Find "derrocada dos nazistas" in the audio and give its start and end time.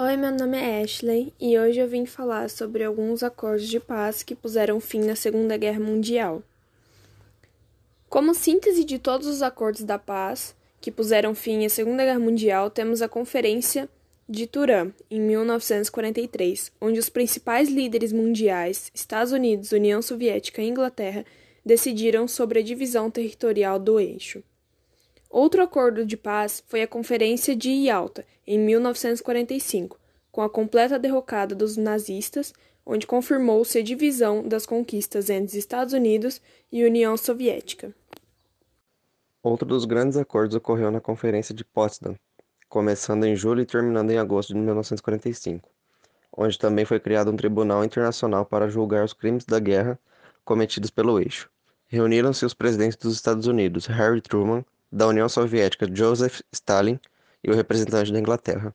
30.98-32.52